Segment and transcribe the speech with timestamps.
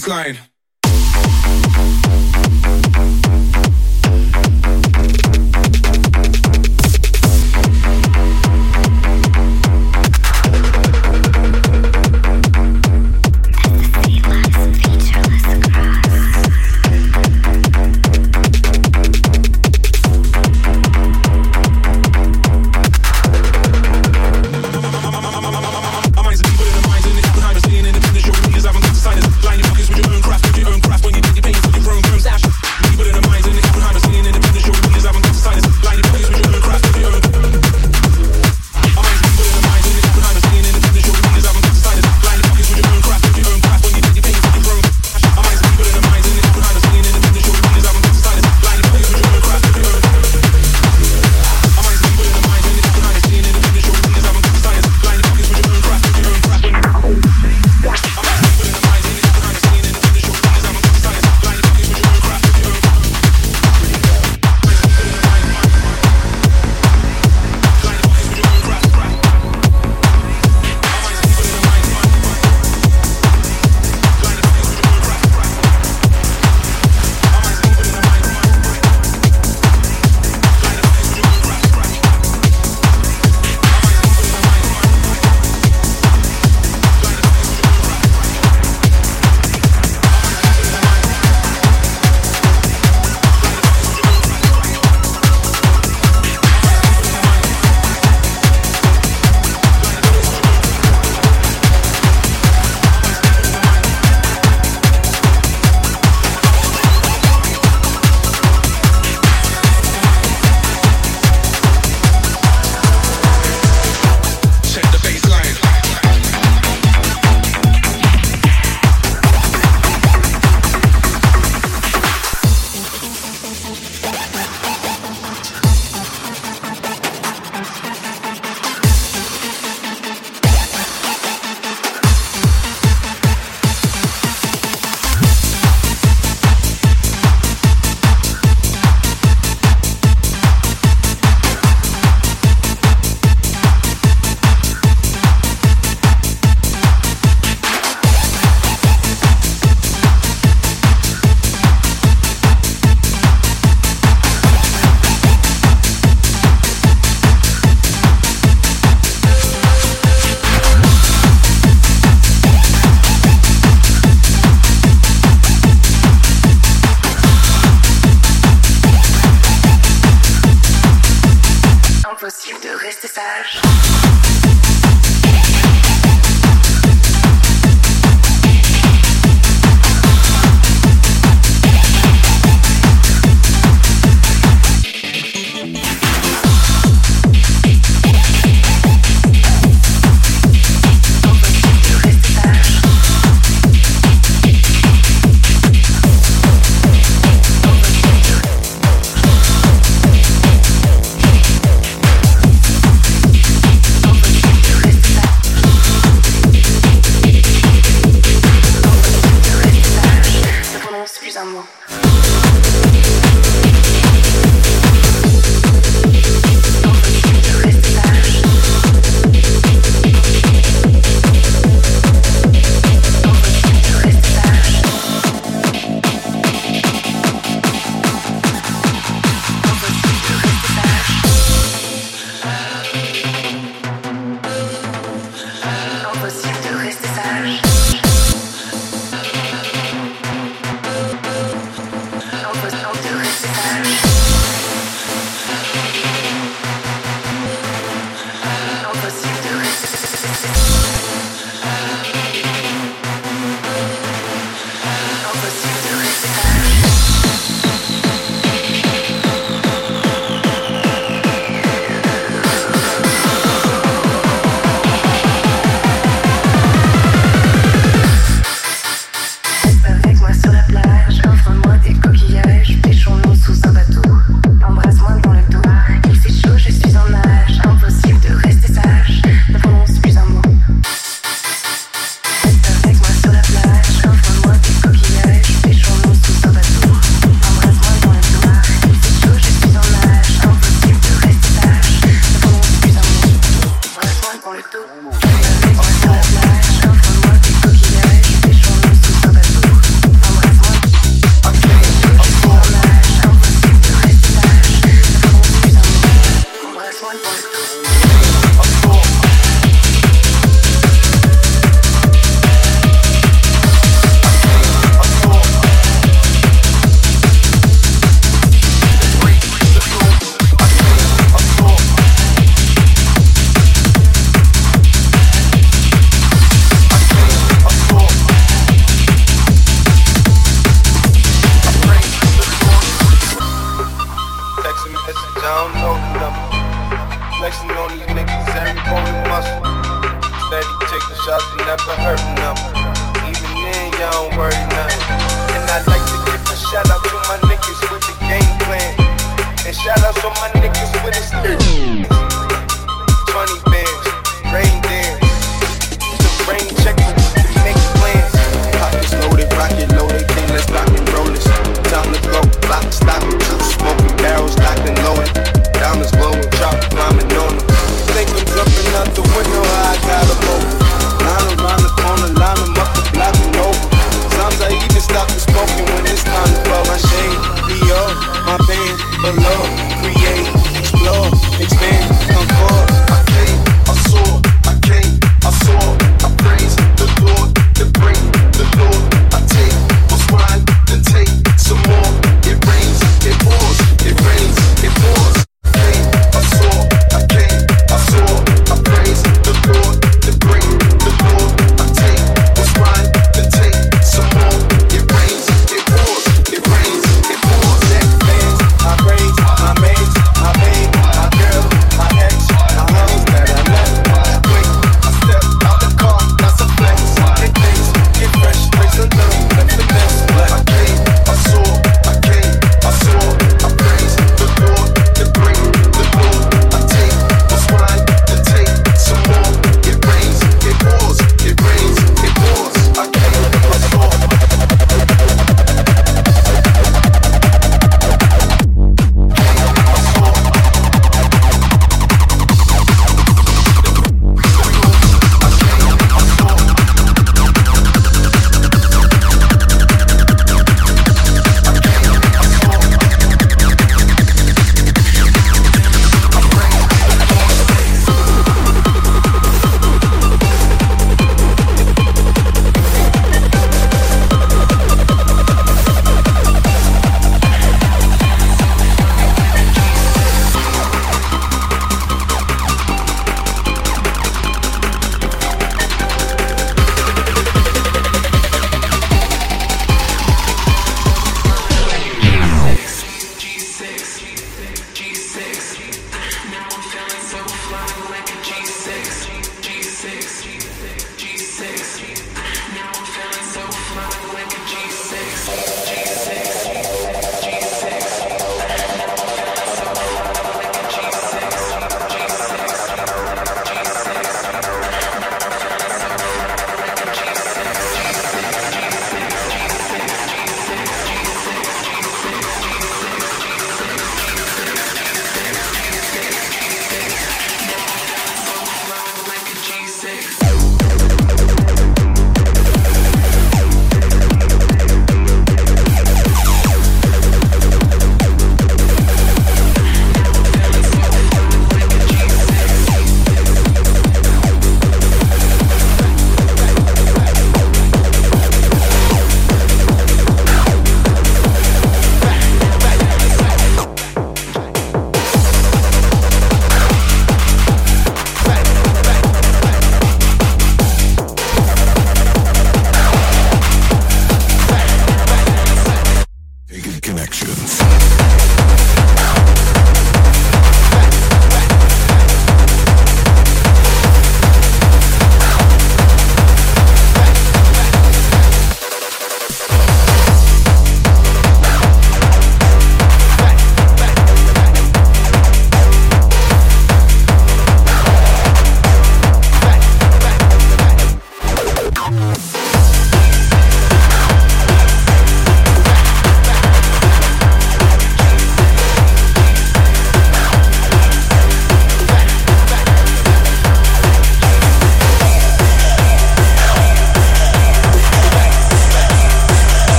[0.00, 0.49] baseline.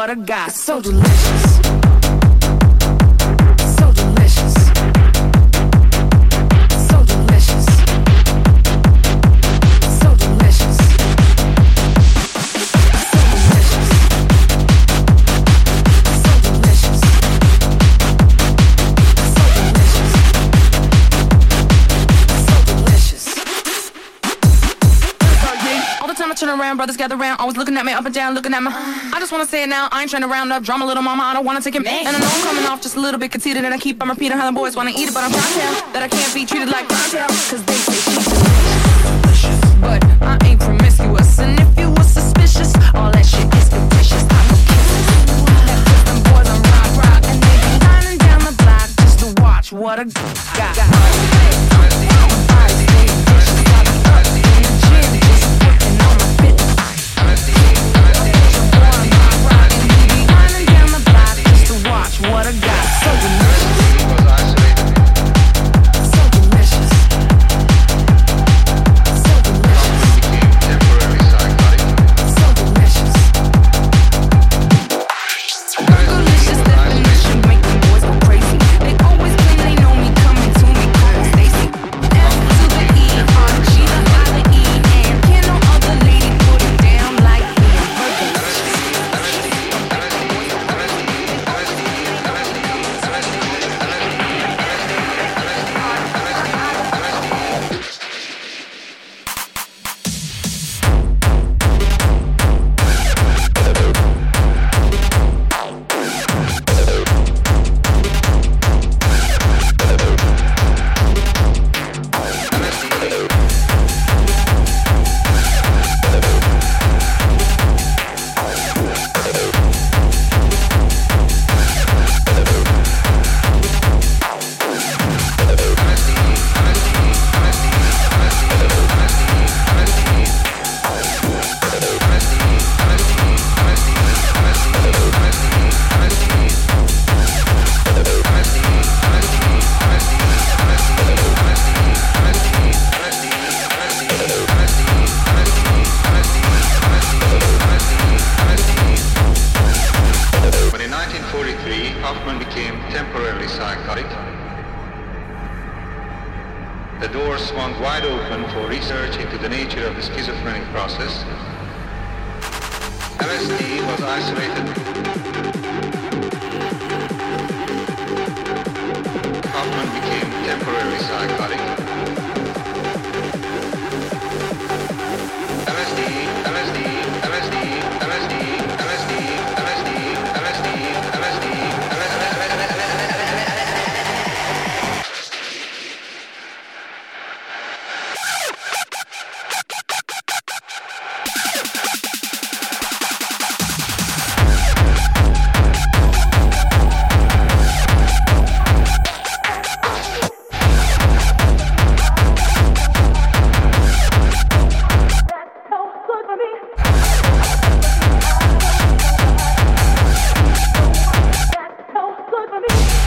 [0.00, 1.69] what I got, so delicious.
[26.70, 28.70] around, brothers gather around, always looking at me up and down, looking at me.
[28.70, 31.24] I just wanna say it now, I ain't trying to round up drama, little mama,
[31.24, 31.82] I don't wanna take it.
[31.82, 32.06] back.
[32.06, 34.08] And I know I'm coming off just a little bit conceited, and I keep on
[34.08, 36.68] repeating how the boys wanna eat it, but I'm trying that I can't be treated
[36.68, 38.24] like clientele, cause they say she's
[39.02, 39.60] delicious.
[39.80, 44.22] But I ain't promiscuous, and if you were suspicious, all that shit is fictitious.
[44.30, 44.60] I don't
[49.72, 50.04] What a
[50.56, 51.39] got.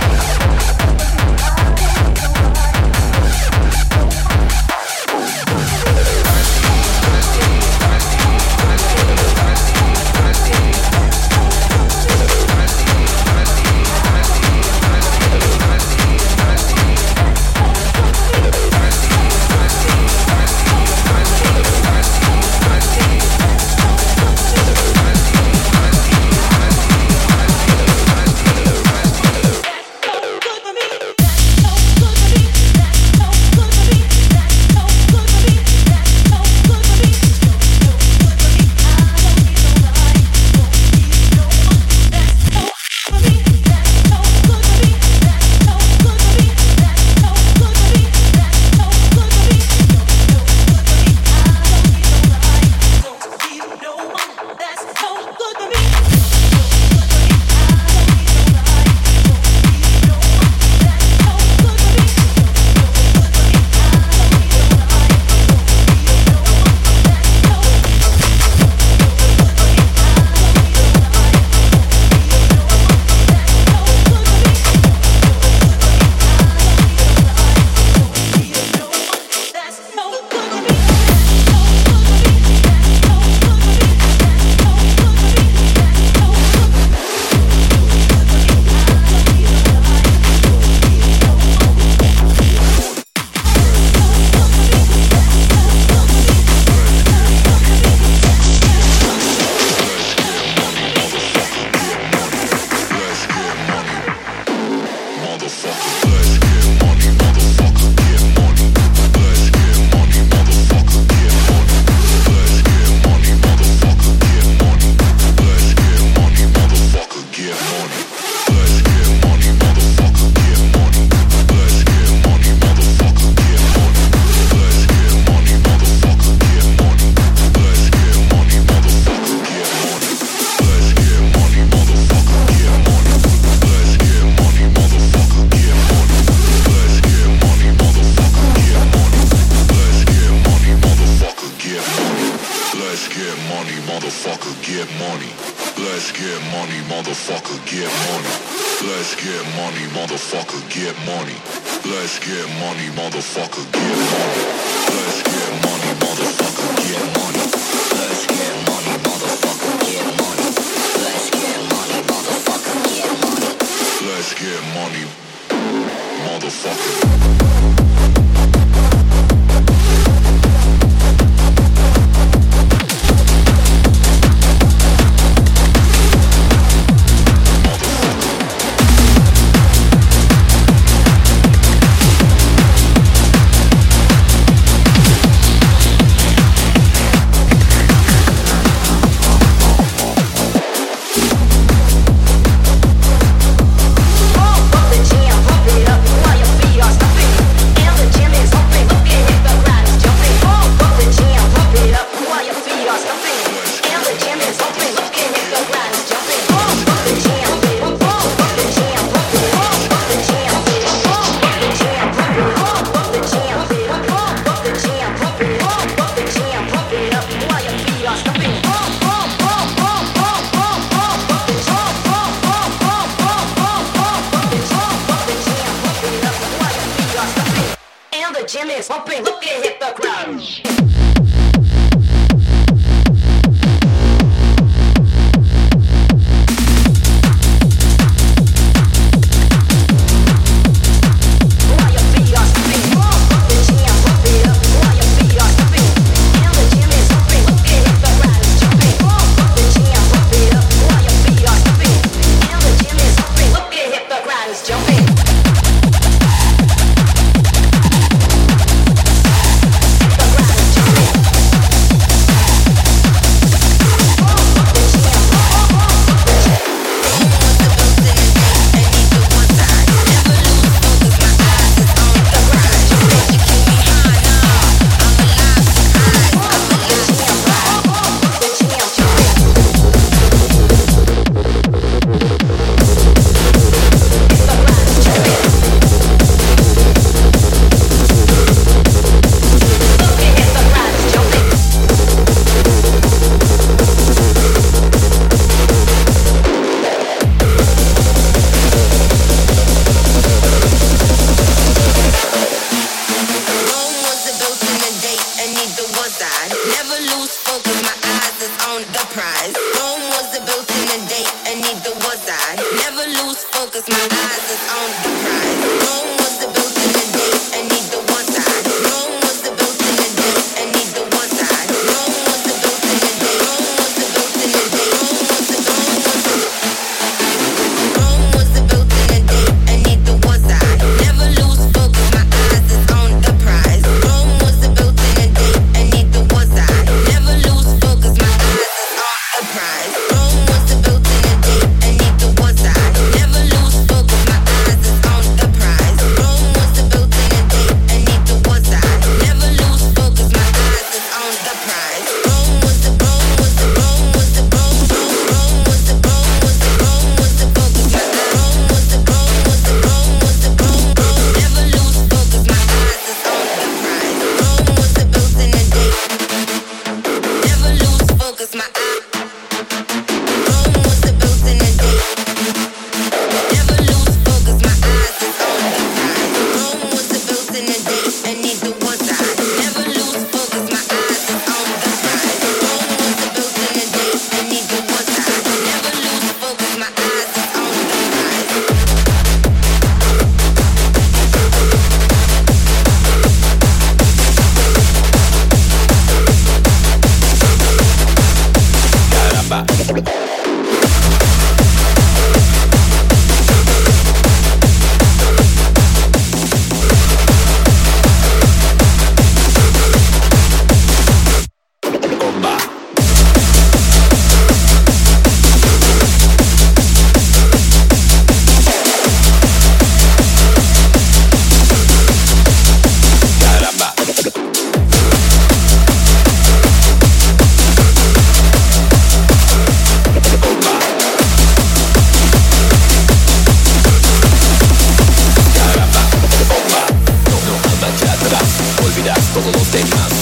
[0.04, 0.53] Yeah.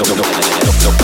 [0.00, 0.99] Dog, dog, dog, dog, dog, dog, dog.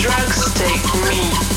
[0.00, 1.49] drugs take me.